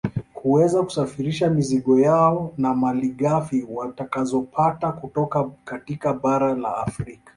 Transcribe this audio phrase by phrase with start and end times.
[0.33, 7.21] Kuweza kusafirisha mizigo yao na malighafi watakazopata kutoka katika bara la Afrika